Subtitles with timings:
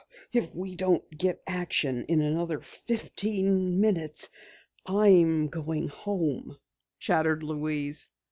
[0.33, 4.29] "If we don't get action in another fifteen minutes
[4.83, 6.57] I am going home,"
[6.97, 8.09] chattered Louise.